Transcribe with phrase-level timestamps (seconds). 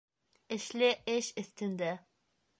[0.57, 1.93] Эшле эш өҫтөндә